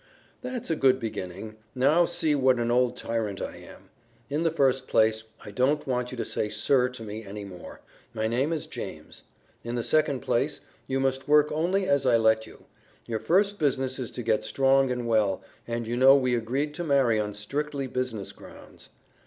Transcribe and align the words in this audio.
"That's 0.41 0.71
a 0.71 0.75
good 0.75 0.99
beginning. 0.99 1.57
Now 1.75 2.05
see 2.05 2.33
what 2.33 2.57
an 2.57 2.71
old 2.71 2.97
tyrant 2.97 3.39
I 3.39 3.57
am. 3.57 3.91
In 4.31 4.41
the 4.41 4.49
first 4.49 4.87
place, 4.87 5.21
I 5.45 5.51
don't 5.51 5.85
want 5.85 6.09
you 6.09 6.17
to 6.17 6.25
say 6.25 6.49
'sir' 6.49 6.89
to 6.89 7.03
me 7.03 7.23
any 7.23 7.45
more. 7.45 7.81
My 8.11 8.27
name 8.27 8.51
is 8.51 8.65
James. 8.65 9.21
In 9.63 9.75
the 9.75 9.83
second 9.83 10.21
place, 10.21 10.59
you 10.87 10.99
must 10.99 11.27
work 11.27 11.51
only 11.51 11.87
as 11.87 12.07
I 12.07 12.17
let 12.17 12.47
you. 12.47 12.65
Your 13.05 13.19
first 13.19 13.59
business 13.59 13.99
is 13.99 14.09
to 14.17 14.23
get 14.23 14.43
strong 14.43 14.89
and 14.89 15.07
well, 15.07 15.43
and 15.67 15.85
you 15.85 15.95
know 15.95 16.15
we 16.15 16.33
agreed 16.33 16.73
to 16.73 16.83
marry 16.83 17.19
on 17.19 17.35
strictly 17.35 17.85
business 17.85 18.31
grounds." 18.31 18.89